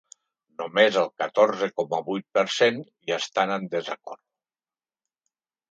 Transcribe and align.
Només 0.61 0.95
el 1.01 1.11
catorze 1.23 1.69
coma 1.81 2.01
vuit 2.09 2.25
per 2.39 2.45
cent 2.57 2.83
hi 2.89 3.15
estan 3.21 3.55
en 3.61 3.71
desacord. 3.77 4.25